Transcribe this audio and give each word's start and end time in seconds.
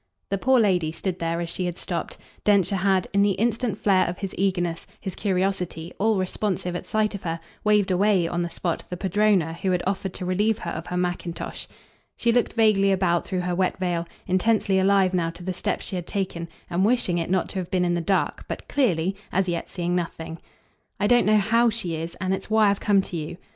The 0.29 0.37
poor 0.39 0.59
lady 0.59 0.91
stood 0.91 1.19
there 1.19 1.39
as 1.41 1.49
she 1.51 1.65
had 1.67 1.77
stopped; 1.77 2.17
Densher 2.43 2.77
had, 2.77 3.07
in 3.13 3.21
the 3.21 3.33
instant 3.33 3.77
flare 3.77 4.07
of 4.07 4.17
his 4.17 4.33
eagerness, 4.35 4.87
his 4.99 5.13
curiosity, 5.13 5.93
all 5.99 6.17
responsive 6.17 6.75
at 6.75 6.87
sight 6.87 7.13
of 7.13 7.21
her, 7.21 7.39
waved 7.63 7.91
away, 7.91 8.27
on 8.27 8.41
the 8.41 8.49
spot, 8.49 8.83
the 8.89 8.97
padrona, 8.97 9.53
who 9.53 9.69
had 9.69 9.83
offered 9.85 10.15
to 10.15 10.25
relieve 10.25 10.57
her 10.57 10.71
of 10.71 10.87
her 10.87 10.97
mackintosh. 10.97 11.67
She 12.17 12.31
looked 12.31 12.53
vaguely 12.53 12.91
about 12.91 13.27
through 13.27 13.41
her 13.41 13.53
wet 13.53 13.77
veil, 13.77 14.07
intensely 14.25 14.79
alive 14.79 15.13
now 15.13 15.29
to 15.29 15.43
the 15.43 15.53
step 15.53 15.81
she 15.81 15.97
had 15.97 16.07
taken 16.07 16.49
and 16.67 16.83
wishing 16.83 17.19
it 17.19 17.29
not 17.29 17.47
to 17.49 17.59
have 17.59 17.69
been 17.69 17.85
in 17.85 17.93
the 17.93 18.01
dark, 18.01 18.45
but 18.47 18.67
clearly, 18.67 19.15
as 19.31 19.47
yet, 19.47 19.69
seeing 19.69 19.95
nothing. 19.95 20.39
"I 20.99 21.05
don't 21.05 21.27
know 21.27 21.37
HOW 21.37 21.69
she 21.69 21.93
is 21.95 22.17
and 22.19 22.33
it's 22.33 22.49
why 22.49 22.71
I've 22.71 22.79
come 22.79 23.03
to 23.03 23.15
you." 23.15 23.37